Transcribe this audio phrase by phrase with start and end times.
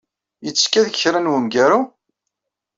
[0.45, 1.81] Yettekka deg kra n wemgaru?